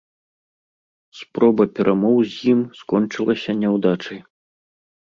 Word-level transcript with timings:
Спроба 1.19 1.63
перамоў 1.81 2.17
з 2.33 2.51
ім 2.55 2.59
скончылася 2.81 3.51
няўдачай. 3.63 4.19